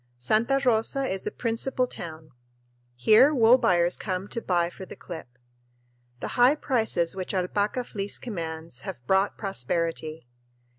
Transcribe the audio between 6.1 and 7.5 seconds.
The high prices which